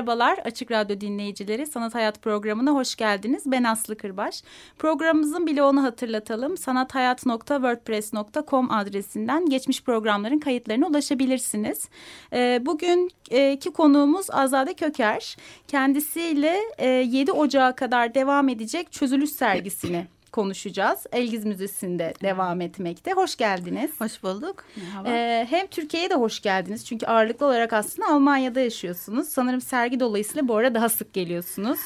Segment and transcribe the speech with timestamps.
[0.00, 1.66] Merhabalar Açık Radyo dinleyicileri.
[1.66, 3.42] Sanat Hayat programına hoş geldiniz.
[3.46, 4.42] Ben Aslı Kırbaş.
[4.78, 6.56] Programımızın bloğunu hatırlatalım.
[6.56, 11.88] sanathayat.wordpress.com adresinden geçmiş programların kayıtlarına ulaşabilirsiniz.
[12.32, 15.36] Ee, bugünkü konuğumuz Azade Köker.
[15.68, 21.06] Kendisiyle 7 e, Ocağı kadar devam edecek çözülüş sergisini konuşacağız.
[21.12, 23.12] Elgiz Müzesi'nde devam etmekte.
[23.12, 23.90] Hoş geldiniz.
[23.98, 24.64] Hoş bulduk.
[24.76, 25.08] Merhaba.
[25.08, 26.86] Ee, hem Türkiye'ye de hoş geldiniz.
[26.86, 29.28] Çünkü ağırlıklı olarak aslında Almanya'da yaşıyorsunuz.
[29.28, 31.80] Sanırım sergi dolayısıyla bu ara daha sık geliyorsunuz.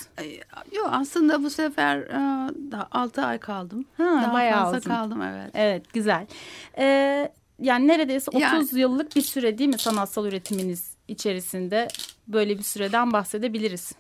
[0.73, 3.85] Yok aslında bu sefer e, daha 6 ay kaldım.
[3.97, 4.91] Ha, daha bayağı fazla uzun.
[4.91, 5.51] kaldım evet.
[5.55, 6.27] Evet güzel.
[6.79, 11.89] Ee, yani neredeyse 30 yani, yıllık bir süre değil mi sanatsal üretiminiz içerisinde
[12.29, 13.93] böyle bir süreden bahsedebiliriz.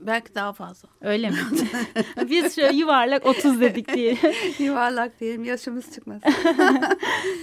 [0.00, 0.88] Belki daha fazla.
[1.00, 1.36] Öyle mi?
[2.30, 4.16] Biz şöyle yuvarlak 30 dedik diye.
[4.58, 6.32] yuvarlak diyelim yaşımız çıkmasın.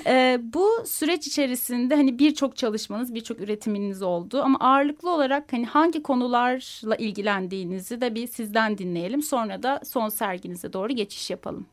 [0.05, 4.41] ee, bu süreç içerisinde hani birçok çalışmanız, birçok üretiminiz oldu.
[4.43, 9.21] Ama ağırlıklı olarak hani hangi konularla ilgilendiğinizi de bir sizden dinleyelim.
[9.21, 11.65] Sonra da son serginize doğru geçiş yapalım.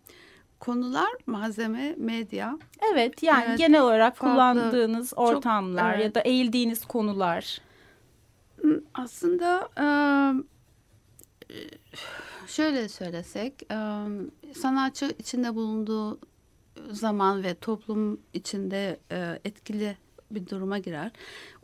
[0.61, 2.59] Konular malzeme, medya.
[2.93, 6.05] Evet yani evet, genel olarak farklı, kullandığınız ortamlar çok, evet.
[6.05, 7.61] ya da eğildiğiniz konular.
[8.95, 9.69] Aslında...
[9.81, 10.58] E
[12.47, 13.55] şöyle söylesek
[14.55, 16.19] sanatçı içinde bulunduğu
[16.91, 19.01] zaman ve toplum içinde
[19.45, 19.97] etkili
[20.31, 21.11] bir duruma girer.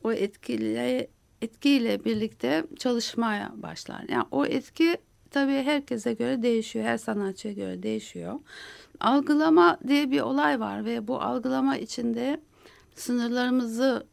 [0.02, 1.08] O etkili
[1.42, 4.04] etkiyle birlikte çalışmaya başlar.
[4.08, 4.96] Yani o etki
[5.30, 6.84] tabii herkese göre değişiyor.
[6.84, 8.40] Her sanatçıya göre değişiyor.
[9.00, 12.40] Algılama diye bir olay var ve bu algılama içinde
[12.94, 14.06] sınırlarımızı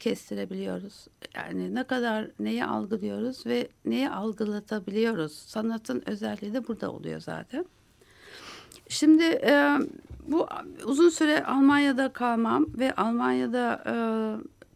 [0.00, 1.06] kestirebiliyoruz.
[1.34, 5.32] Yani ne kadar neyi algılıyoruz ve neyi algılatabiliyoruz.
[5.32, 7.64] Sanatın özelliği de burada oluyor zaten.
[8.88, 9.78] Şimdi e,
[10.28, 10.46] bu
[10.84, 13.94] uzun süre Almanya'da kalmam ve Almanya'da e,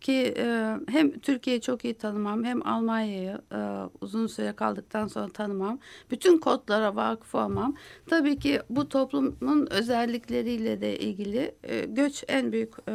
[0.01, 3.59] ki e, hem Türkiye'yi çok iyi tanımam hem Almanya'yı e,
[4.01, 5.79] uzun süre kaldıktan sonra tanımam.
[6.11, 7.75] Bütün kodlara vakıf olmam.
[8.07, 12.93] Tabii ki bu toplumun özellikleriyle de ilgili e, göç en büyük e,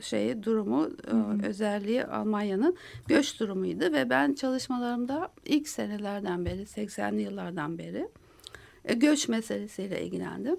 [0.00, 0.90] şeyi durumu.
[1.42, 8.08] E, özelliği Almanya'nın göç durumuydu ve ben çalışmalarımda ilk senelerden beri 80'li yıllardan beri
[8.84, 10.56] e, göç meselesiyle ilgilendim.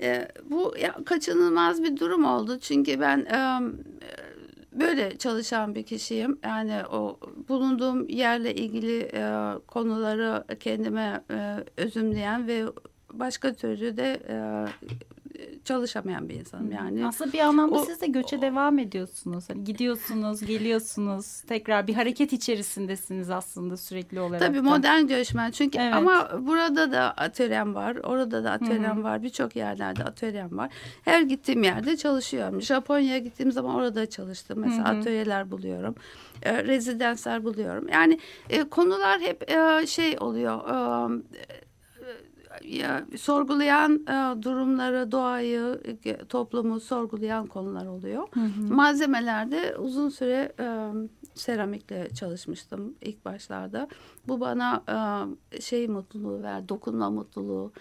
[0.00, 3.60] E, bu ya, kaçınılmaz bir durum oldu çünkü ben e,
[4.72, 6.38] böyle çalışan bir kişiyim.
[6.44, 12.64] Yani o bulunduğum yerle ilgili e, konuları kendime e, özümleyen ve
[13.12, 14.36] başka türlü de e,
[15.66, 17.06] çalışamayan bir insanım yani.
[17.06, 19.44] Aslında bir anlamda o, siz de göçe o, devam ediyorsunuz.
[19.50, 21.40] Hani gidiyorsunuz, geliyorsunuz.
[21.40, 24.40] Tekrar bir hareket içerisindesiniz aslında sürekli olarak.
[24.40, 25.50] Tabii modern göçmen.
[25.50, 25.94] Çünkü evet.
[25.94, 27.96] ama burada da atölyem var.
[27.96, 29.04] Orada da atölyem Hı-hı.
[29.04, 29.22] var.
[29.22, 30.70] Birçok yerlerde atölyem var.
[31.02, 32.62] Her gittiğim yerde çalışıyorum.
[32.62, 34.58] Japonya'ya gittiğim zaman orada çalıştım.
[34.58, 34.98] Mesela Hı-hı.
[34.98, 35.94] atölyeler buluyorum.
[36.42, 37.88] E, rezidanslar buluyorum.
[37.88, 38.18] Yani
[38.50, 40.68] e, konular hep e, şey oluyor.
[40.68, 41.65] E,
[43.16, 48.28] sorgulayan e, durumları, doğayı, e, toplumu sorgulayan konular oluyor.
[48.34, 48.74] Hı hı.
[48.74, 50.66] Malzemelerde uzun süre e,
[51.34, 53.88] seramikle çalışmıştım ilk başlarda.
[54.28, 54.82] Bu bana
[55.60, 57.72] şey mutluluğu ver, dokunma mutluluğu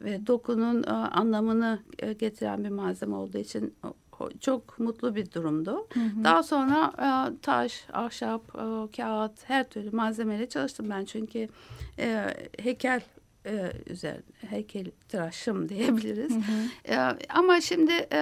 [0.00, 1.78] ve dokunun anlamını
[2.18, 3.74] getiren bir malzeme olduğu için
[4.40, 5.86] çok mutlu bir durumdu.
[5.94, 6.24] Hı hı.
[6.24, 11.48] Daha sonra e, taş, ahşap, e, kağıt her türlü malzemeyle çalıştım ben çünkü
[11.98, 12.26] e,
[12.58, 13.02] heykel
[13.46, 16.30] e, üzerine heykel tıraşım diyebiliriz.
[16.30, 16.94] Hı hı.
[16.94, 16.96] E,
[17.28, 18.18] ama şimdi e,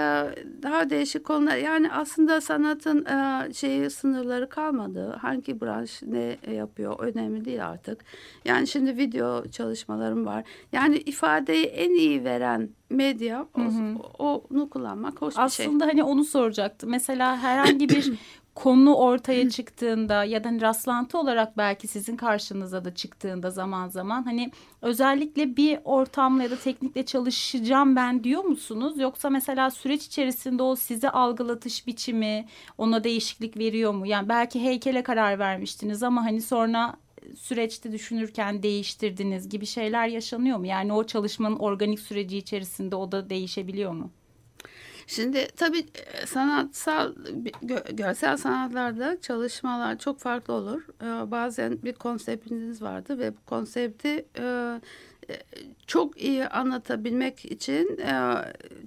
[0.63, 5.17] daha değişik konular yani aslında sanatın e, şeyi sınırları kalmadı.
[5.21, 8.05] Hangi branş ne yapıyor önemli değil artık.
[8.45, 10.45] Yani şimdi video çalışmalarım var.
[10.73, 13.97] Yani ifadeyi en iyi veren medya hı hı.
[14.19, 15.67] onu kullanmak hoş Aslında bir şey.
[15.67, 16.91] Aslında hani onu soracaktım.
[16.91, 18.13] Mesela herhangi bir
[18.55, 24.23] konu ortaya çıktığında ya da hani rastlantı olarak belki sizin karşınıza da çıktığında zaman zaman
[24.23, 24.51] hani
[24.83, 29.01] özellikle bir ortamla ya da teknikle çalışacağım ben diyor musunuz?
[29.01, 32.47] Yoksa mesela süreç içerisinde o size algılatış biçimi
[32.79, 34.07] ona değişiklik veriyor mu?
[34.07, 36.97] Yani belki heykele karar vermiştiniz ama hani sonra
[37.37, 40.67] süreçte düşünürken değiştirdiniz gibi şeyler yaşanıyor mu?
[40.67, 44.11] Yani o çalışmanın organik süreci içerisinde o da değişebiliyor mu?
[45.07, 45.87] Şimdi tabii
[46.23, 47.13] e, sanatsal,
[47.93, 50.83] görsel sanatlarda çalışmalar çok farklı olur.
[51.03, 54.81] E, bazen bir konseptiniz vardı ve bu konsepti e,
[55.87, 58.01] çok iyi anlatabilmek için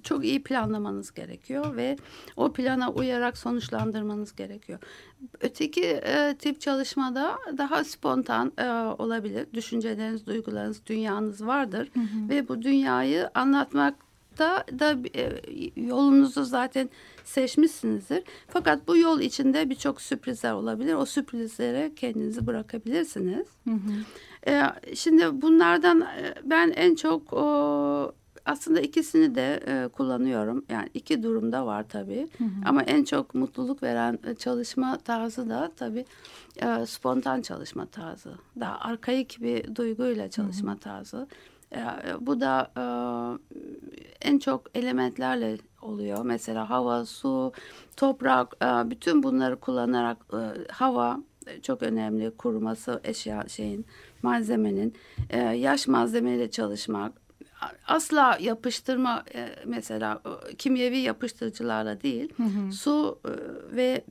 [0.02, 1.96] çok iyi planlamanız gerekiyor ve
[2.36, 4.78] o plana uyarak sonuçlandırmanız gerekiyor.
[5.40, 6.00] Öteki
[6.38, 8.52] tip çalışmada daha spontan
[8.98, 9.46] olabilir.
[9.54, 12.28] Düşünceleriniz, duygularınız, dünyanız vardır hı hı.
[12.28, 13.94] ve bu dünyayı anlatmak
[14.38, 15.40] da da e,
[15.76, 16.90] yolunuzu zaten
[17.24, 18.22] seçmişsinizdir.
[18.48, 20.94] Fakat bu yol içinde birçok sürprizler olabilir.
[20.94, 23.46] O sürprizlere kendinizi bırakabilirsiniz.
[23.64, 24.50] Hı hı.
[24.50, 24.62] E,
[24.94, 27.32] şimdi bunlardan e, ben en çok
[28.46, 30.64] aslında ikisini de e, kullanıyorum.
[30.68, 32.28] Yani iki durumda var tabii.
[32.38, 32.48] Hı hı.
[32.64, 36.04] Ama en çok mutluluk veren çalışma tarzı da tabii
[36.56, 38.32] e, spontan çalışma tarzı.
[38.60, 40.80] Daha arkaik bir duyguyla çalışma hı hı.
[40.80, 41.26] tarzı.
[41.72, 41.80] E,
[42.20, 42.84] bu da e,
[44.28, 46.24] en çok elementlerle oluyor.
[46.24, 47.52] Mesela hava, su,
[47.96, 50.16] toprak, e, bütün bunları kullanarak
[50.70, 51.20] hava
[51.62, 53.86] çok önemli kuruması eşya şeyin
[54.22, 54.94] malzemenin
[55.54, 57.12] yaş malzemeyle çalışmak
[57.86, 59.24] asla yapıştırma
[59.64, 60.22] mesela
[60.58, 62.72] kimyevi yapıştırıcılarla değil hı hı.
[62.72, 63.18] su
[63.72, 64.04] ve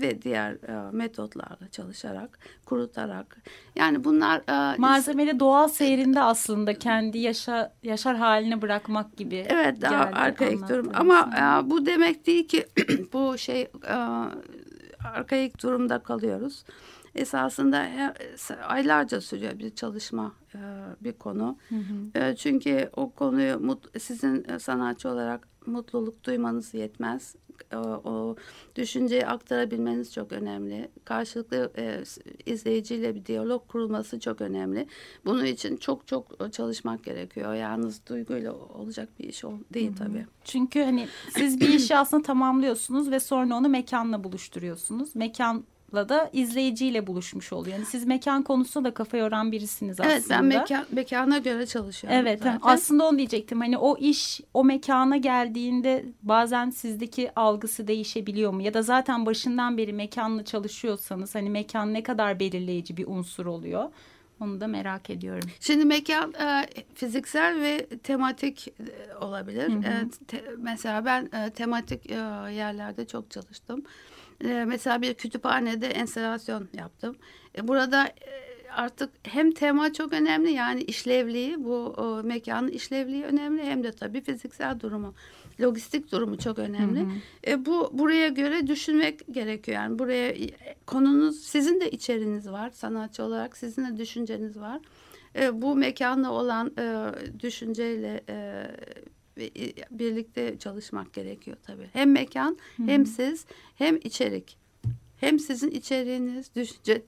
[0.00, 3.36] ve diğer e, metotlarla çalışarak, kurutarak.
[3.76, 4.72] Yani bunlar...
[4.72, 9.46] E, Malzemeli doğal seyrinde aslında kendi yaşa, yaşar haline bırakmak gibi.
[9.48, 10.90] Evet daha arkaik durum.
[10.94, 12.66] Ama e, bu demek değil ki
[13.12, 13.96] bu şey e,
[15.14, 16.64] arkaik durumda kalıyoruz.
[17.14, 18.14] Esasında e,
[18.66, 20.58] aylarca sürüyor bir çalışma e,
[21.00, 21.58] bir konu.
[21.68, 22.24] Hı hı.
[22.24, 27.34] E, çünkü o konuyu sizin sanatçı olarak mutluluk duymanız yetmez
[27.74, 28.36] o, o
[28.76, 30.88] düşünceyi aktarabilmeniz çok önemli.
[31.04, 32.02] Karşılıklı e,
[32.46, 34.86] izleyiciyle bir diyalog kurulması çok önemli.
[35.24, 37.54] Bunun için çok çok çalışmak gerekiyor.
[37.54, 39.42] Yalnız duyguyla olacak bir iş
[39.74, 39.98] değil Hı -hı.
[39.98, 40.26] tabii.
[40.44, 45.16] Çünkü hani siz bir işi aslında tamamlıyorsunuz ve sonra onu mekanla buluşturuyorsunuz.
[45.16, 47.76] Mekan la da izleyiciyle buluşmuş oluyor.
[47.76, 50.14] Yani siz mekan konusunda da kafa yoran birisiniz aslında.
[50.14, 52.20] Evet ben mekan, mekana göre çalışıyorum.
[52.20, 52.60] Evet zaten.
[52.62, 53.60] aslında onu diyecektim.
[53.60, 58.62] Hani o iş o mekana geldiğinde bazen sizdeki algısı değişebiliyor mu?
[58.62, 63.90] Ya da zaten başından beri mekanla çalışıyorsanız hani mekan ne kadar belirleyici bir unsur oluyor?
[64.40, 65.50] Onu da merak ediyorum.
[65.60, 69.68] Şimdi mekan e, fiziksel ve tematik e, olabilir.
[69.68, 69.84] Hı hı.
[69.84, 72.14] E, te, mesela ben e, tematik e,
[72.52, 73.84] yerlerde çok çalıştım.
[74.44, 77.16] E, mesela bir kütüphanede enstalasyon yaptım.
[77.58, 78.42] E, burada e,
[78.76, 84.20] artık hem tema çok önemli yani işlevliği bu o, mekanın işlevliği önemli hem de tabii
[84.20, 85.14] fiziksel durumu
[85.60, 87.00] lojistik durumu çok önemli.
[87.00, 87.10] Hı hı.
[87.46, 89.74] E, bu buraya göre düşünmek gerekiyor.
[89.74, 90.48] Yani buraya e,
[90.86, 94.80] konunuz sizin de içeriniz var sanatçı olarak sizin de düşünceniz var.
[95.36, 97.10] E, bu mekanla olan e,
[97.40, 98.66] düşünceyle e,
[99.90, 101.88] birlikte çalışmak gerekiyor tabii.
[101.92, 102.86] Hem mekan hı hı.
[102.86, 104.62] hem siz hem içerik.
[105.16, 107.02] Hem sizin içeriğiniz, düşünceniz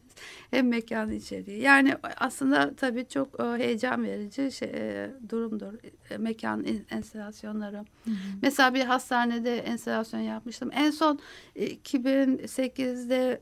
[0.51, 1.61] hem mekan içeriği.
[1.61, 5.73] Yani aslında tabii çok e, heyecan verici şey, e, durumdur
[6.11, 7.77] e, mekan enstalasyonları.
[7.77, 8.15] Hı hı.
[8.43, 10.71] Mesela bir hastanede enstalasyon yapmıştım.
[10.73, 11.19] En son
[11.57, 13.41] 2008'de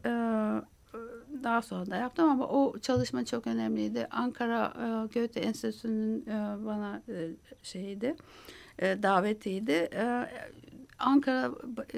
[1.43, 4.07] daha sonra da yaptım ama o çalışma çok önemliydi.
[4.11, 4.73] Ankara
[5.15, 6.27] Goethe Enstitüsü'nün
[6.67, 7.03] bana
[8.83, 9.91] şeyiydi, davetiydi.
[10.99, 11.51] Ankara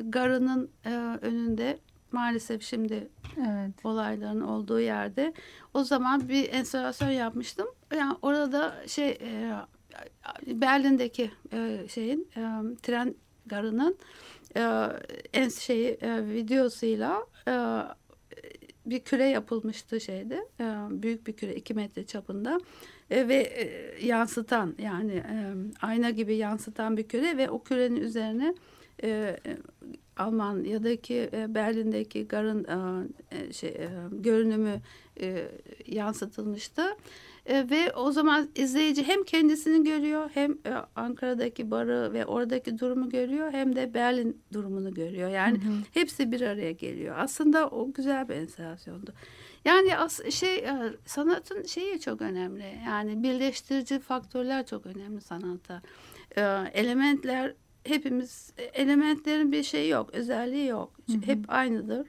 [0.09, 0.71] Garı'nın
[1.23, 1.79] önünde
[2.15, 3.85] maalesef şimdi evet.
[3.85, 5.35] olayların olduğu yerde
[5.75, 7.67] o zaman bir enstalasyon yapmıştım.
[7.97, 9.53] Yani orada şey e,
[10.47, 12.41] Berlin'deki e, şeyin e,
[12.83, 13.15] tren
[13.47, 13.99] garının
[14.57, 14.89] e,
[15.33, 17.55] en şeyi e, videosuyla e,
[18.87, 22.61] bir küre yapılmıştı şeyde e, büyük bir küre iki metre çapında
[23.11, 28.55] e, ve e, yansıtan yani e, ayna gibi yansıtan bir küre ve o kürenin üzerine
[29.03, 29.37] e,
[30.17, 32.67] Almanya'daki e, Berlin'deki garın
[33.31, 34.81] e, şey, e, görünümü
[35.21, 35.49] e,
[35.87, 36.83] yansıtılmıştı.
[37.47, 43.09] E, ve o zaman izleyici hem kendisini görüyor hem e, Ankara'daki barı ve oradaki durumu
[43.09, 45.31] görüyor hem de Berlin durumunu görüyor.
[45.31, 45.75] Yani hı hı.
[45.95, 47.15] hepsi bir araya geliyor.
[47.19, 49.15] Aslında o güzel bir enstalasyondu.
[49.65, 52.79] Yani as şey e, sanatın şeyi çok önemli.
[52.87, 55.83] Yani birleştirici faktörler çok önemli sanatta.
[56.37, 56.41] E,
[56.75, 57.55] elementler
[57.85, 60.93] hepimiz elementlerin bir şeyi yok, özelliği yok.
[61.07, 61.27] Hı hı.
[61.27, 62.07] Hep aynıdır.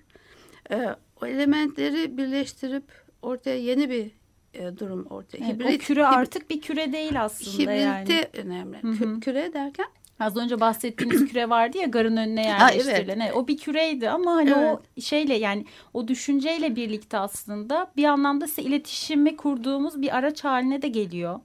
[0.71, 2.83] E, o elementleri birleştirip
[3.21, 4.12] ortaya yeni bir
[4.53, 5.38] e, durum ortaya.
[5.38, 8.27] Evet, hibrit, o küre hibrit, artık bir küre değil aslında hibrite yani.
[8.33, 8.83] önemli.
[8.83, 9.19] Hı hı.
[9.19, 9.88] Küre derken?
[10.19, 13.19] Az önce bahsettiğiniz küre vardı ya garın önüne yerleştirilen.
[13.19, 13.36] Ha, evet.
[13.36, 14.79] O bir küreydi ama hani evet.
[14.98, 20.81] o şeyle yani o düşünceyle birlikte aslında bir anlamda size iletişimi kurduğumuz bir araç haline
[20.81, 21.39] de geliyor.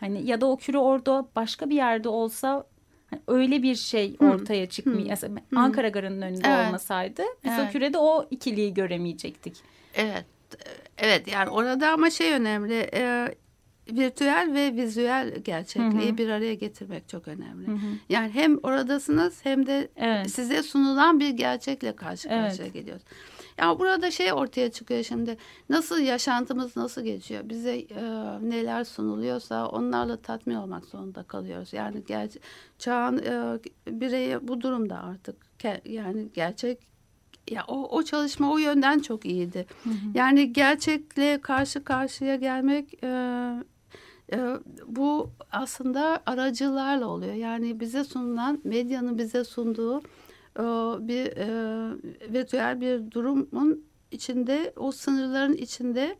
[0.00, 2.66] Hani ya da o küre orada başka bir yerde olsa
[3.10, 5.08] Hani öyle bir şey ortaya çıkmıyor.
[5.08, 6.66] Mesela Ankara Garı'nın önünde Evet.
[6.66, 7.72] olmasaydı biz o Evet.
[7.72, 9.56] kürede o ikiliyi göremeyecektik.
[9.94, 10.24] Evet.
[10.98, 12.90] Evet yani orada ama şey önemli.
[12.94, 13.34] E,
[13.92, 16.18] virtüel ve vizüel gerçekliği Hı hı.
[16.18, 17.66] bir araya getirmek çok önemli.
[18.08, 20.30] Yani hem oradasınız hem de Evet.
[20.30, 22.40] size sunulan bir gerçekle karşı Evet.
[22.48, 23.02] karşıya geliyoruz.
[23.58, 25.36] Ya burada şey ortaya çıkıyor şimdi.
[25.68, 27.48] Nasıl yaşantımız nasıl geçiyor?
[27.48, 28.02] Bize e,
[28.42, 31.72] neler sunuluyorsa onlarla tatmin olmak zorunda kalıyoruz.
[31.72, 32.28] Yani ger
[32.78, 33.58] çağın e,
[34.00, 35.36] bireyi bu durumda artık.
[35.58, 36.78] Ke- yani gerçek
[37.50, 39.66] ya o, o çalışma o yönden çok iyiydi.
[40.14, 43.08] Yani gerçekle karşı karşıya gelmek e,
[44.86, 47.34] bu aslında aracılarla oluyor.
[47.34, 50.02] Yani bize sunulan medyanın bize sunduğu
[51.08, 51.48] bir e,
[52.32, 56.16] virtüel bir durumun içinde o sınırların içinde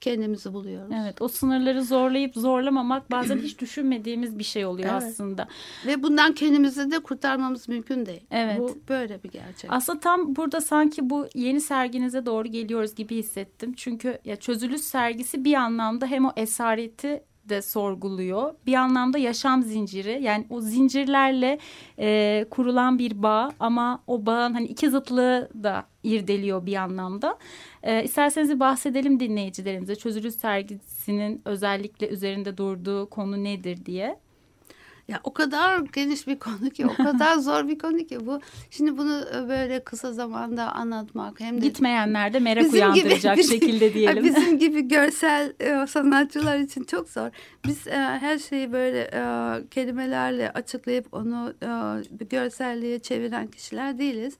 [0.00, 0.94] kendimizi buluyoruz.
[1.02, 5.02] Evet o sınırları zorlayıp zorlamamak bazen hiç düşünmediğimiz bir şey oluyor Evet.
[5.02, 5.48] aslında.
[5.86, 8.26] Ve bundan kendimizi de kurtarmamız mümkün değil.
[8.30, 8.58] Evet.
[8.58, 9.72] Bu böyle bir gerçek.
[9.72, 13.72] Aslında tam burada sanki bu yeni serginize doğru geliyoruz gibi hissettim.
[13.76, 18.54] Çünkü ya çözülüş sergisi bir anlamda hem o esareti de sorguluyor.
[18.66, 21.58] Bir anlamda yaşam zinciri yani o zincirlerle
[21.98, 27.38] e, kurulan bir bağ ama o bağın hani iki zıtlığı da irdeliyor bir anlamda.
[27.82, 34.25] E, isterseniz bir bahsedelim dinleyicilerimize çözülüş sergisinin özellikle üzerinde durduğu konu nedir diye.
[35.08, 38.40] Ya o kadar geniş bir konu ki, o kadar zor bir konu ki bu.
[38.70, 43.36] Şimdi bunu e, böyle kısa zamanda anlatmak hem de Gitmeyenler de merak Bizim gibi- uyandıracak
[43.38, 44.24] bizim- şekilde diyelim.
[44.24, 47.28] Bizim gibi görsel e, sanatçılar için çok zor.
[47.66, 49.20] Biz e, her şeyi böyle e,
[49.70, 51.66] kelimelerle açıklayıp onu e,
[52.20, 54.34] bir görselliğe çeviren kişiler değiliz.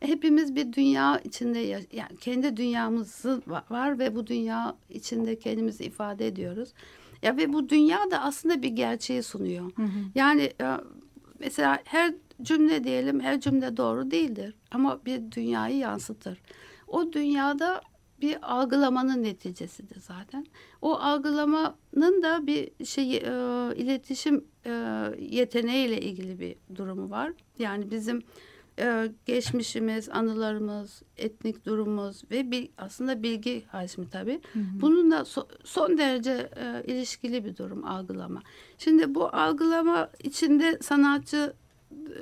[0.00, 5.84] Hepimiz bir dünya içinde ya- yani kendi dünyamız va- var ve bu dünya içinde kendimizi
[5.84, 6.68] ifade ediyoruz.
[7.22, 9.72] Ya ve bu dünya da aslında bir gerçeği sunuyor.
[10.14, 10.66] Yani e,
[11.38, 16.38] mesela her cümle diyelim her cümle doğru değildir ama bir dünyayı yansıtır.
[16.88, 17.82] O dünyada
[18.20, 20.46] bir algılamanın neticesidir zaten.
[20.82, 23.22] O algılamanın da bir şey e,
[23.76, 24.70] iletişim e,
[25.18, 27.32] yeteneğiyle ilgili bir durumu var.
[27.58, 28.22] Yani bizim
[28.78, 34.40] e, geçmişimiz, anılarımız, etnik durumumuz ve bir aslında bilgi hacmi tabii.
[34.54, 38.42] Bununla so- son derece e, ilişkili bir durum algılama.
[38.78, 41.52] Şimdi bu algılama içinde sanatçı
[41.92, 42.18] e,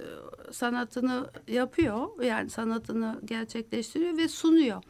[0.53, 2.23] sanatını yapıyor.
[2.23, 4.83] Yani sanatını gerçekleştiriyor ve sunuyor.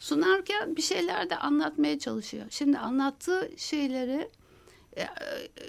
[0.00, 2.46] Sunarken bir şeyler de anlatmaya çalışıyor.
[2.50, 4.30] Şimdi anlattığı şeyleri
[4.96, 5.06] e,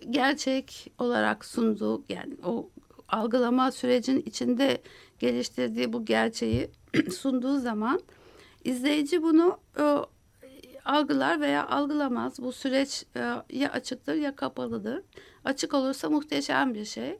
[0.10, 2.70] gerçek olarak sunduğu yani o
[3.10, 4.82] algılama sürecin içinde
[5.20, 6.70] geliştirdiği bu gerçeği
[7.18, 8.00] sunduğu zaman
[8.64, 9.84] izleyici bunu e,
[10.86, 12.40] algılar veya algılamaz.
[12.40, 15.04] Bu süreç e, ya açıktır ya kapalıdır.
[15.46, 17.18] Açık olursa muhteşem bir şey.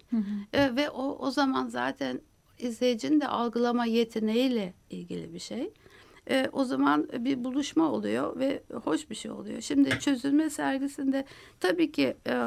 [0.54, 2.22] E, ve o o zaman zaten
[2.60, 5.74] izleyicinin de algılama yeteneğiyle ilgili bir şey.
[6.30, 9.62] E, o zaman bir buluşma oluyor ve hoş bir şey oluyor.
[9.62, 11.26] Şimdi çözülme sergisinde
[11.60, 12.44] tabii ki e,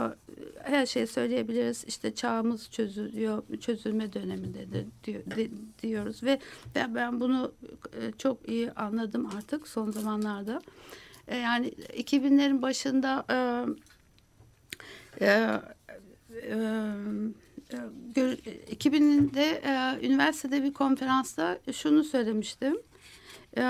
[0.63, 1.85] her şeyi söyleyebiliriz.
[1.89, 5.51] İşte çağımız çözülüyor, çözülme dönemindedir diyor, di-
[5.83, 6.39] diyoruz ve
[6.75, 7.53] ben, ben bunu
[8.01, 10.63] e, çok iyi anladım artık son zamanlarda.
[11.29, 13.37] E, yani 2000'lerin başında e,
[15.21, 16.55] e, e,
[17.73, 17.77] e,
[18.15, 18.39] gör-
[18.73, 22.77] 2000'de e, üniversitede bir konferansta şunu söylemiştim.
[23.57, 23.63] E,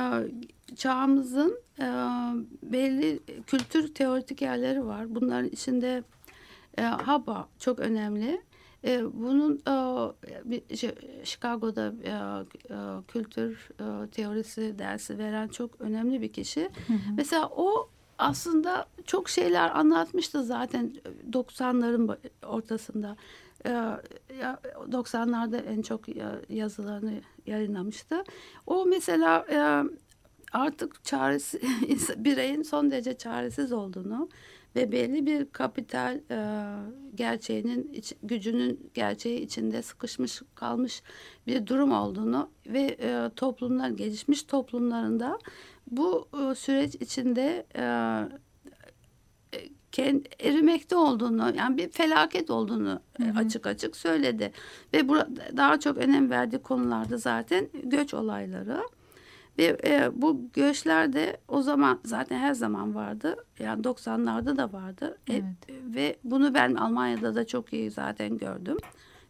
[0.77, 1.85] çağımızın e,
[2.63, 5.15] belli kültür teoretik yerleri var.
[5.15, 6.03] Bunların içinde
[6.79, 8.43] e, Haba çok önemli.
[8.85, 9.63] E, bunun
[10.75, 10.91] şey,
[11.25, 11.93] Chicago'da
[13.09, 13.69] kültür
[14.13, 16.71] teorisi dersi veren çok önemli bir kişi.
[17.17, 20.93] Mesela o aslında çok şeyler anlatmıştı zaten
[21.33, 23.17] 90'ların ba- ortasında.
[23.67, 23.71] E,
[24.41, 27.13] ya 90'larda en çok ya- yazılarını
[27.47, 28.25] yayınlamıştı.
[28.67, 29.59] O mesela e,
[30.53, 31.61] artık çaresi
[32.17, 34.29] bireyin son derece çaresiz olduğunu
[34.77, 36.39] ve belli bir kapital e,
[37.15, 41.03] gerçeğinin gücünün gerçeği içinde sıkışmış kalmış
[41.47, 45.39] bir durum olduğunu ve e, toplumlar gelişmiş toplumlarında
[45.91, 47.67] bu süreç içinde
[49.93, 54.53] kend, erimekte olduğunu yani bir felaket olduğunu e, açık açık söyledi
[54.95, 58.81] ve burada daha çok önem verdiği konularda zaten göç olayları
[59.59, 65.19] ve e, bu göçler de o zaman zaten her zaman vardı yani 90'larda da vardı
[65.29, 65.45] E, Evet.
[65.95, 68.77] ve bunu ben Almanya'da da çok iyi zaten gördüm.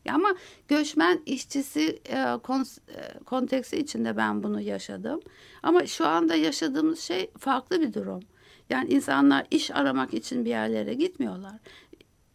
[0.05, 0.29] Ya Ama
[0.69, 5.21] göçmen işçisi e, kons- e, konteksi içinde ben bunu yaşadım.
[5.63, 8.21] Ama şu anda yaşadığımız şey farklı bir durum.
[8.71, 11.53] Yani insanlar iş aramak için bir yerlere gitmiyorlar.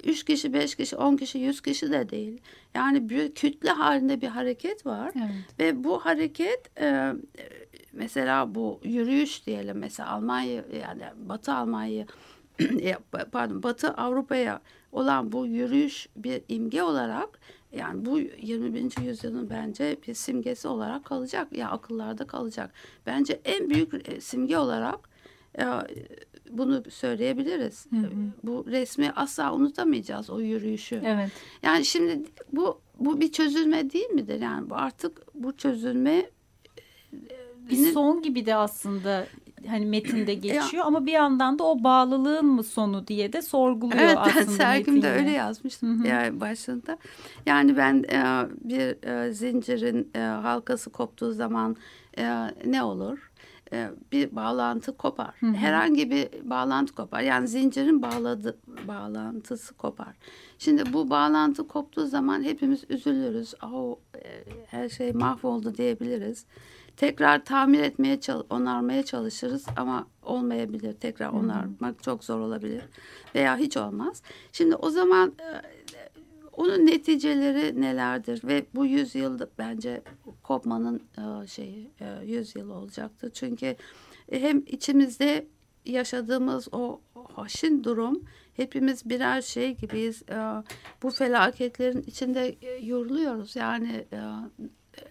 [0.03, 2.41] üç kişi, beş kişi, on kişi, yüz kişi de değil.
[2.73, 5.11] Yani bir kütle halinde bir hareket var.
[5.15, 5.59] Evet.
[5.59, 7.13] Ve bu hareket e,
[7.93, 12.05] mesela bu yürüyüş diyelim mesela Almanya yani Batı Almanya
[13.31, 14.61] pardon Batı Avrupa'ya
[14.91, 17.39] olan bu yürüyüş bir imge olarak
[17.71, 19.01] yani bu 21.
[19.01, 22.73] yüzyılın bence bir simgesi olarak kalacak ya akıllarda kalacak.
[23.05, 25.14] Bence en büyük e, simge olarak
[25.59, 25.65] e,
[26.49, 27.85] bunu söyleyebiliriz.
[27.89, 28.11] Hı hı.
[28.43, 31.01] Bu resmi asla unutamayacağız o yürüyüşü.
[31.05, 31.31] Evet.
[31.63, 32.21] Yani şimdi
[32.53, 34.41] bu bu bir çözülme değil midir?
[34.41, 36.29] Yani bu artık bu çözülme
[37.69, 39.27] Bir son gibi de aslında
[39.67, 44.17] hani metinde geçiyor ama bir yandan da o bağlılığın mı sonu diye de sorguluyor evet,
[44.17, 45.09] aslında ben Sergim'de metinde.
[45.09, 46.97] öyle yazmıştım yani başında.
[47.45, 51.75] Yani ben e, bir e, zincirin e, halkası koptuğu zaman
[52.17, 53.31] e, ne olur?
[53.75, 55.35] E, bir bağlantı kopar.
[55.39, 55.53] Hı hı.
[55.53, 57.21] Herhangi bir bağlantı kopar.
[57.21, 60.15] Yani zincirin bağladı bağlantısı kopar.
[60.57, 63.53] Şimdi bu bağlantı koptuğu zaman hepimiz üzülürüz.
[63.63, 66.45] Oh, e, her şey mahvoldu diyebiliriz.
[66.97, 70.93] Tekrar tamir etmeye, onarmaya çalışırız ama olmayabilir.
[70.93, 72.83] Tekrar onarmak çok zor olabilir
[73.35, 74.21] veya hiç olmaz.
[74.51, 75.74] Şimdi o zaman e,
[76.57, 80.01] onun neticeleri nelerdir ve bu yüzyılda bence
[80.43, 83.31] kopmanın e, şeyi e, yüzyıl olacaktır.
[83.33, 83.75] Çünkü
[84.31, 85.47] hem içimizde
[85.85, 87.01] yaşadığımız o
[87.35, 90.23] haşin durum hepimiz birer şey gibiyiz.
[90.29, 90.63] E,
[91.03, 93.55] bu felaketlerin içinde e, yoruluyoruz.
[93.55, 94.19] Yani e,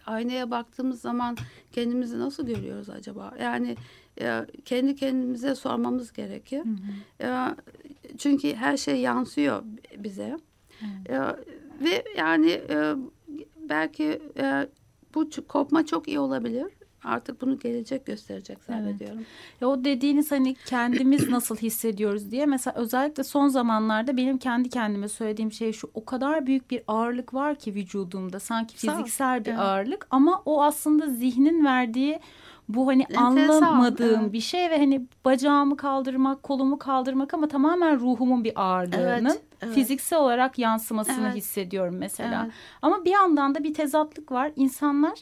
[0.06, 1.36] aynaya baktığımız zaman
[1.72, 3.34] kendimizi nasıl görüyoruz acaba?
[3.40, 3.76] Yani
[4.20, 6.64] e, kendi kendimize sormamız gerekir.
[6.64, 6.68] Hı
[7.22, 7.28] hı.
[7.28, 7.56] E,
[8.18, 9.62] çünkü her şey yansıyor
[9.96, 10.36] bize.
[11.08, 11.18] E,
[11.84, 12.94] ve yani e,
[13.68, 14.68] belki e,
[15.14, 16.66] bu kopma çok iyi olabilir.
[17.04, 19.26] Artık bunu gelecek gösterecek zannediyorum.
[19.60, 25.08] Ya o dediğiniz hani kendimiz nasıl hissediyoruz diye mesela özellikle son zamanlarda benim kendi kendime
[25.08, 29.60] söylediğim şey şu o kadar büyük bir ağırlık var ki vücudumda sanki fiziksel bir Evet.
[29.60, 32.20] ağırlık ama o aslında zihnin verdiği
[32.68, 34.32] bu hani Enteresan, anlamadığım evet.
[34.32, 39.74] bir şey ve hani bacağımı kaldırmak, kolumu kaldırmak ama tamamen ruhumun bir ağırlığının Evet, evet.
[39.74, 41.36] fiziksel olarak yansımasını Evet.
[41.36, 42.42] hissediyorum mesela.
[42.44, 42.54] Evet.
[42.82, 44.50] Ama bir yandan da bir tezatlık var.
[44.56, 45.18] İnsanlar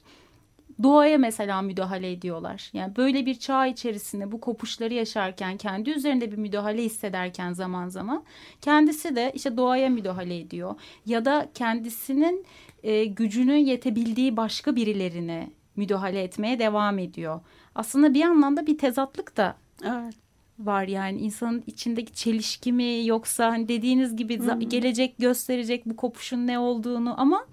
[0.82, 2.70] doğaya mesela müdahale ediyorlar.
[2.72, 8.24] Yani böyle bir çağ içerisinde bu kopuşları yaşarken kendi üzerinde bir müdahale hissederken zaman zaman
[8.60, 10.74] kendisi de işte doğaya müdahale ediyor.
[11.06, 12.46] Ya da kendisinin
[12.82, 17.40] e, gücünün yetebildiği başka birilerine müdahale etmeye devam ediyor.
[17.74, 20.14] Aslında bir anlamda bir tezatlık da Evet.
[20.58, 26.46] var yani insanın içindeki çelişki mi yoksa hani dediğiniz gibi za- gelecek gösterecek bu kopuşun
[26.46, 27.46] ne olduğunu ama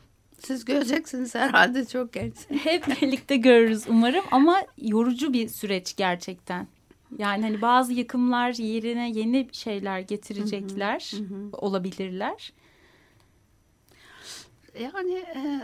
[0.46, 2.34] Siz göreceksiniz herhalde çok genç.
[2.64, 6.68] hep birlikte görürüz umarım ama yorucu bir süreç gerçekten.
[7.18, 11.12] Yani hani bazı yıkımlar yerine yeni şeyler getirecekler,
[11.52, 12.54] olabilirler.
[14.80, 15.62] Yani e,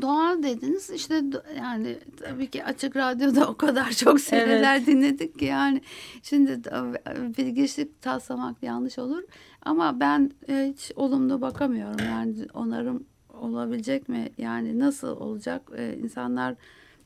[0.00, 0.90] doğal dediniz.
[0.90, 1.22] İşte
[1.56, 5.82] yani tabii ki açık radyoda o kadar çok seneler dinledik ki yani.
[6.22, 6.92] Şimdi da-
[7.38, 9.22] bilgiçlik taslamak yanlış olur.
[9.62, 12.06] Ama ben e, hiç olumlu bakamıyorum.
[12.06, 14.30] Yani onarım olabilecek mi?
[14.38, 15.62] Yani nasıl olacak?
[15.76, 16.54] E, insanlar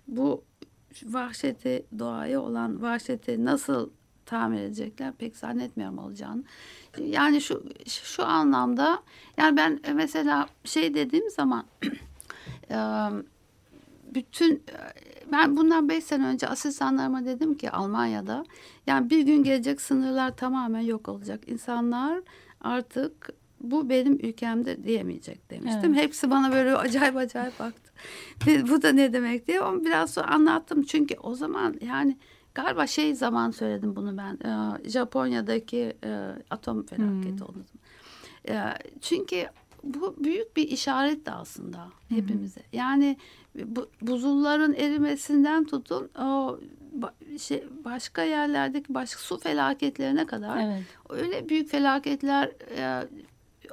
[0.08, 0.44] bu
[1.04, 3.90] vahşeti doğaya olan vahşeti nasıl
[4.26, 5.12] tamir edecekler?
[5.12, 6.42] Pek zannetmiyorum olacağını.
[7.00, 9.02] Yani şu şu anlamda
[9.36, 11.86] yani ben e, mesela şey dediğim zaman e,
[14.14, 14.62] bütün
[15.32, 18.44] ben bundan beş sene önce asistanlarıma dedim ki Almanya'da
[18.86, 21.40] yani bir gün gelecek sınırlar tamamen yok olacak.
[21.46, 22.20] İnsanlar
[22.60, 25.94] artık bu benim ülkemde diyemeyecek demiştim.
[25.94, 26.02] Evet.
[26.02, 27.92] Hepsi bana böyle acayip acayip baktı.
[28.70, 30.82] Bu da ne demek diye ama biraz sonra anlattım.
[30.82, 32.16] Çünkü o zaman yani
[32.54, 34.38] galiba şey zaman söyledim bunu ben.
[34.88, 35.96] Japonya'daki
[36.50, 37.64] atom felaketi oldu.
[38.48, 38.62] Ee,
[39.00, 39.46] çünkü
[39.84, 42.60] bu büyük bir işaret de aslında hepimize.
[42.72, 43.16] Yani
[43.64, 46.58] bu buzulların erimesinden tutun o
[47.40, 50.82] şey başka yerlerdeki başka su felaketlerine kadar Evet.
[51.08, 53.08] öyle büyük felaketler e,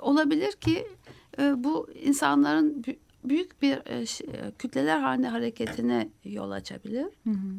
[0.02, 0.88] olabilir ki
[1.40, 7.06] e, bu insanların bü- büyük bir e, e, kütleler halinde hareketine yol açabilir.
[7.24, 7.54] Hı hı.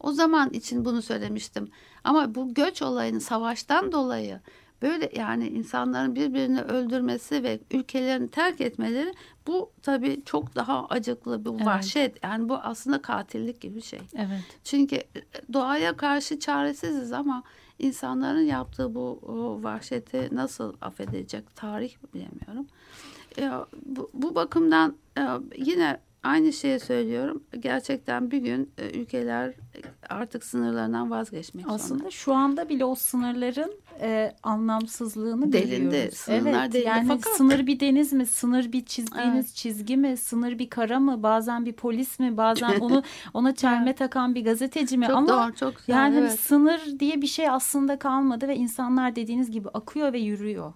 [0.00, 1.68] O zaman için bunu söylemiştim.
[2.04, 4.40] Ama bu göç olayını savaştan dolayı
[4.82, 9.14] böyle yani insanların birbirini öldürmesi ve ülkelerini terk etmeleri
[9.46, 11.66] bu tabii çok daha acıklı bir Evet.
[11.66, 12.24] vahşet.
[12.24, 14.00] Yani bu aslında katillik gibi bir şey.
[14.14, 14.42] Evet.
[14.64, 15.02] Çünkü
[15.52, 17.42] doğaya karşı çaresiziz ama
[17.78, 19.20] insanların yaptığı bu
[19.62, 22.66] vahşeti nasıl affedecek tarih bilemiyorum.
[23.86, 25.22] Bu, bu bakımdan e,
[25.56, 27.42] yine aynı şeyi söylüyorum.
[27.60, 29.54] Gerçekten bir gün e, ülkeler
[30.08, 31.82] artık sınırlarından vazgeçmek zorunda.
[31.84, 36.14] Aslında şu anda bile o sınırların e, anlamsızlığını Delindi, görüyoruz.
[36.18, 36.88] sınırlar evet, delindi.
[36.88, 39.54] Yani Fakat- sınır bir deniz mi, sınır bir çizdiğiniz Evet.
[39.54, 43.02] çizgi mi, sınır bir kara mı, bazen bir polis mi, bazen onu
[43.34, 45.06] ona çelme takan bir gazeteci mi?
[45.06, 46.40] Çok Ama doğru, çok güzel, yani hani evet.
[46.40, 50.72] sınır diye bir şey aslında kalmadı ve insanlar dediğiniz gibi akıyor ve yürüyor.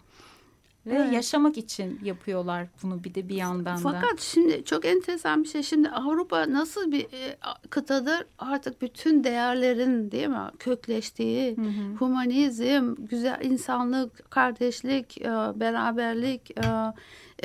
[0.86, 1.12] Ve Evet.
[1.12, 3.80] yaşamak için yapıyorlar bunu bir de bir yandan da.
[3.80, 5.62] Fakat şimdi çok enteresan bir şey.
[5.62, 7.38] Şimdi Avrupa nasıl bir e,
[7.70, 8.26] kıtadır?
[8.38, 10.50] Artık bütün değerlerin değil mi?
[10.58, 11.56] Kökleştiği,
[11.98, 16.64] humanizm, güzel insanlık, kardeşlik, e, beraberlik, e,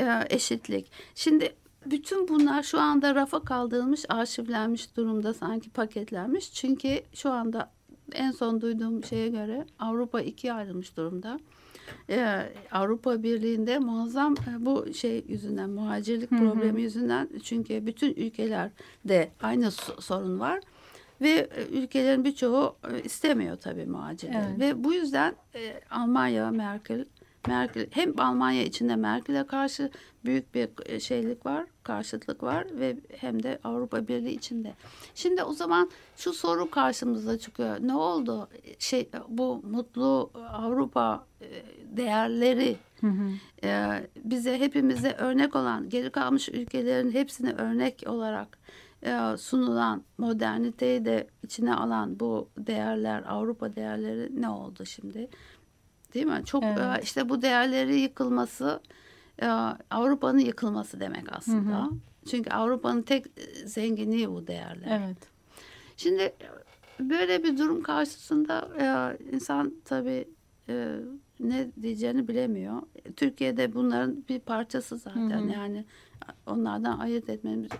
[0.03, 0.91] e, eşitlik.
[1.15, 6.53] Şimdi bütün bunlar şu anda rafa kaldırılmış, arşivlenmiş durumda sanki paketlenmiş.
[6.53, 7.71] Çünkü şu anda
[8.11, 11.39] en son duyduğum şeye göre Avrupa ikiye ayrılmış durumda.
[12.09, 19.65] Ee, Avrupa Birliği'nde muazzam e, bu şey yüzünden muhacirlik problemi yüzünden çünkü bütün ülkelerde aynı
[19.65, 20.59] so- sorun var
[21.21, 24.59] ve e, ülkelerin birçoğu e, istemiyor tabii muhacirleri Evet.
[24.59, 27.05] ve bu yüzden e, Almanya Merkel
[27.47, 29.91] Merkel hem Almanya içinde Merkel'e karşı
[30.25, 34.73] büyük bir e, şeylik var, karşıtlık var ve hem de Avrupa Birliği içinde.
[35.15, 37.77] Şimdi o zaman şu soru karşımıza çıkıyor.
[37.81, 38.47] Ne oldu?
[38.79, 41.47] Şey bu mutlu Avrupa e,
[41.97, 42.75] değerleri
[43.63, 43.89] e,
[44.23, 48.57] bize hepimize örnek olan geri kalmış ülkelerin hepsine örnek olarak
[49.03, 55.29] e, sunulan moderniteyi de içine alan bu değerler Avrupa değerleri ne oldu şimdi?
[56.13, 56.41] Değil mi?
[56.45, 56.99] Çok Evet.
[56.99, 58.81] e, işte bu değerleri yıkılması
[59.91, 61.89] Avrupa'nın yıkılması demek aslında.
[62.29, 65.01] Çünkü Avrupa'nın tek e, zenginliği bu değerler.
[65.01, 65.17] Evet.
[65.97, 66.33] Şimdi
[66.99, 68.85] böyle bir durum karşısında e,
[69.35, 70.27] insan tabii
[70.69, 70.95] e,
[71.39, 72.81] ne diyeceğini bilemiyor.
[73.15, 75.47] Türkiye'de bunların bir parçası zaten.
[75.47, 75.85] Yani
[76.47, 77.71] onlardan ayırt etmemiz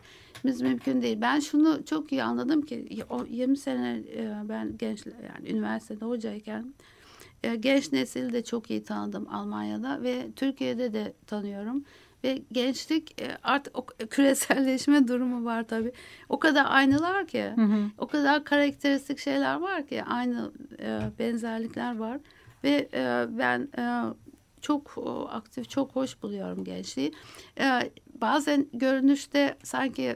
[0.46, 1.18] biz mümkün değil.
[1.22, 6.62] Ben şunu çok iyi anladım ki o 20 sene e, ben genç yani üniversitede hocayken
[6.62, 6.99] e,
[7.56, 11.84] genç nesili de çok iyi tanıdım Almanya'da ve Türkiye'de de tanıyorum.
[12.24, 15.92] Ve gençlik e, artık o küreselleşme durumu var tabii.
[16.30, 17.52] O kadar aynılar ki,
[17.98, 22.20] o kadar karakteristik şeyler var ki, aynı e, benzerlikler var.
[22.64, 23.68] Ve e, ben
[24.62, 24.96] çok
[25.30, 27.14] aktif, çok hoş buluyorum gençliği.
[28.22, 30.16] Bazen görünüşte sanki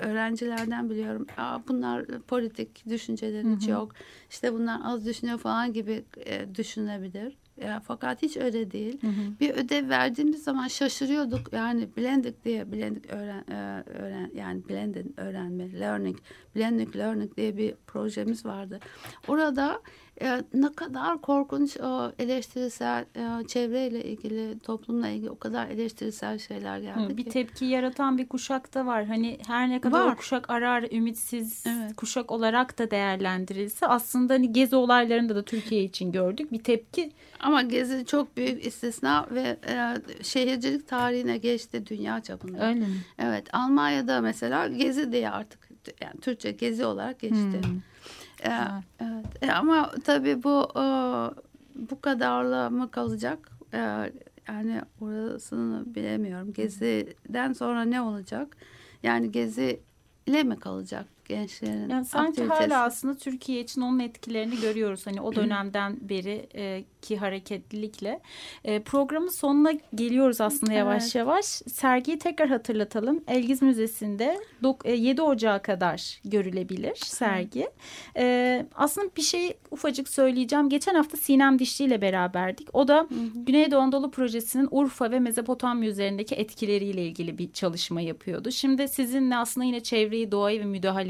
[0.00, 1.26] öğrencilerden biliyorum.
[1.36, 3.92] Aa, bunlar politik düşünceleri hiç yok.
[4.30, 6.54] İşte bunlar az düşünüyor falan gibi e,
[7.62, 8.98] E, fakat hiç öyle değil.
[9.40, 11.52] Bir ödev verdiğimiz zaman şaşırıyorduk.
[11.52, 16.18] Yani blended diye blended öğren, e, öğren yani blended öğrenme, learning,
[16.56, 18.80] blended learning diye bir projemiz vardı.
[19.28, 19.80] Orada
[20.22, 26.78] e, ne kadar korkunç o eleştirisel e, çevreyle ilgili, toplumla ilgili o kadar eleştirisel şeyler
[26.78, 27.30] geldi Hı, bir ki.
[27.30, 29.04] tepki yaratan bir kuşak da var.
[29.04, 30.16] Hani her ne kadar o Var.
[30.16, 31.96] kuşak arar ümitsiz Evet.
[31.96, 36.52] kuşak olarak da değerlendirilse aslında hani gezi olaylarında da Türkiye için gördük.
[36.52, 37.12] Bir tepki
[37.44, 42.66] Ama Gezi çok büyük istisna ve e, şehircilik tarihine geçti dünya çapında.
[42.68, 42.86] öyle mi?
[43.18, 45.68] Evet Almanya'da mesela Gezi diye artık
[46.00, 47.60] yani Türkçe Gezi olarak geçti.
[48.44, 48.50] E,
[49.00, 49.42] evet.
[49.42, 50.84] E, ama tabii bu e,
[51.74, 53.50] bu kadarla mı kalacak?
[53.74, 53.78] E,
[54.48, 56.52] yani orasını bilemiyorum.
[56.52, 58.56] Gezi'den sonra ne olacak?
[59.02, 59.80] Yani Gezi
[60.26, 62.72] ile mi kalacak gençlerin Yani sanki aktivitesi?
[62.72, 65.06] hala aslında Türkiye için onun etkilerini görüyoruz.
[65.06, 68.20] Hani o dönemden beri e, ki hareketlilikle.
[68.64, 71.14] E, programın sonuna geliyoruz aslında yavaş Evet.
[71.14, 71.44] yavaş.
[71.46, 73.24] Sergiyi tekrar hatırlatalım.
[73.28, 77.68] Elgiz Müzesi'nde dok- e, 7 Ocağı kadar görülebilir sergi.
[78.16, 80.68] E, aslında bir şey ufacık söyleyeceğim.
[80.68, 82.68] Geçen hafta Sinem Dişli ile beraberdik.
[82.72, 88.50] O da Güneydoğu Anadolu Projesi'nin Urfa ve Mezopotamya üzerindeki etkileriyle ilgili bir çalışma yapıyordu.
[88.50, 90.64] Şimdi sizinle aslında yine çevreyi, doğayı ve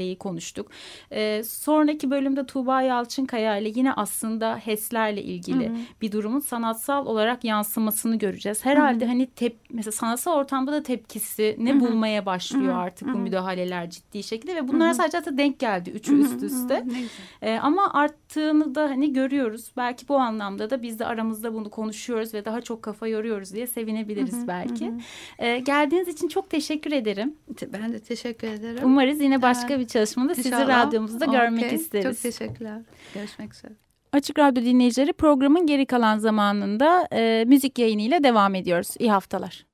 [0.05, 0.71] müdahaleyi konuştuk.
[1.11, 8.17] Ee, sonraki bölümde Tuğba Yalçınkaya ile yine aslında HES'lerle ilgili bir durumun sanatsal olarak yansımasını
[8.17, 8.65] göreceğiz.
[8.65, 14.23] Herhalde hani tep mesela sanatsal ortamda da tepkisi ne bulmaya başlıyor artık bu müdahaleler ciddi
[14.23, 16.75] şekilde ve bunlar sadece hatta denk geldi üçü üst üste.
[16.75, 17.09] Ne güzel.
[17.41, 17.93] Ee, ama
[18.35, 19.71] arttığını da hani görüyoruz.
[19.77, 23.67] Belki bu anlamda da biz de aramızda bunu konuşuyoruz ve daha çok kafa yoruyoruz diye
[23.67, 24.91] sevinebiliriz belki.
[25.39, 27.35] Ee, geldiğiniz için çok teşekkür ederim.
[27.73, 28.79] Ben de teşekkür ederim.
[28.83, 31.75] Umarız yine başka bir çalışmada sizi radyomuzda görmek Okey.
[31.75, 32.03] isteriz.
[32.03, 32.81] Çok teşekkürler.
[33.13, 33.73] Görüşmek üzere.
[34.11, 38.89] Açık Radyo dinleyicileri programın geri kalan zamanında e, müzik yayınıyla devam ediyoruz.
[38.99, 39.65] İyi haftalar.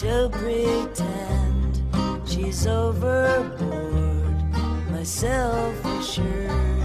[0.00, 1.80] to pretend
[2.28, 4.34] she's overboard,
[4.90, 6.75] myself assured.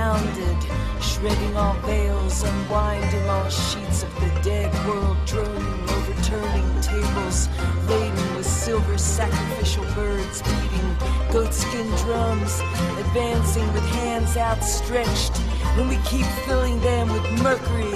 [0.00, 0.56] pounded,
[1.02, 7.50] shredding our veils, unwinding our sheets of the dead world, droning, overturning tables
[7.86, 10.90] laden with silver sacrificial birds beating
[11.30, 12.60] goatskin drums,
[13.04, 15.36] advancing with hands outstretched.
[15.76, 17.92] When we keep filling them with mercury,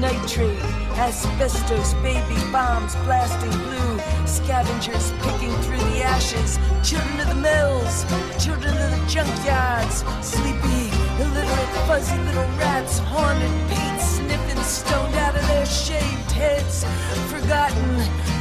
[0.00, 0.58] nitrate,
[1.06, 3.94] asbestos, baby bombs blasting blue,
[4.26, 8.04] scavengers picking through the ashes, children of the mills,
[8.44, 15.46] children of the junkyards, sleepy illiterate, fuzzy little rats, haunted paint sniffing, stoned out of
[15.46, 16.84] their shaved heads,
[17.30, 17.90] forgotten,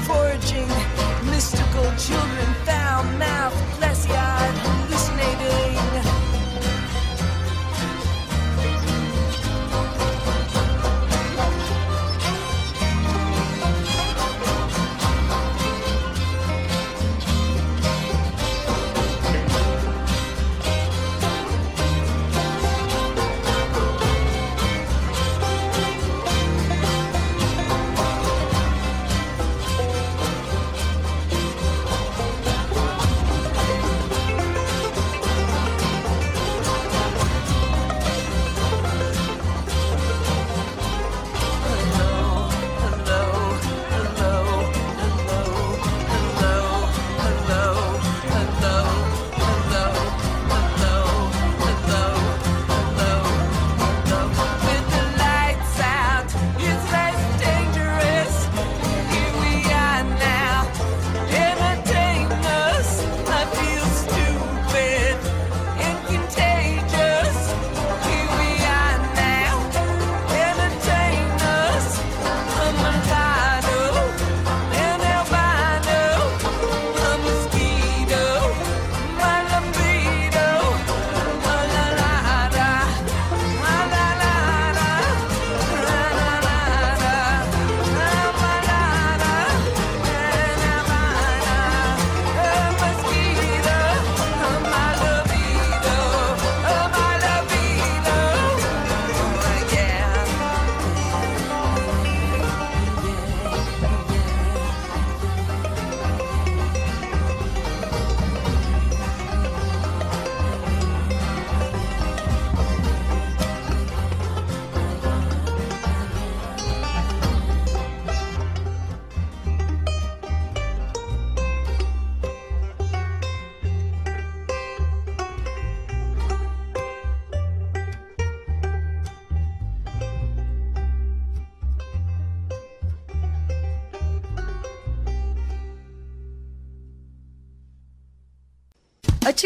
[0.08, 0.70] foraging,
[1.30, 4.43] mystical children, found mouth, glassy eyes.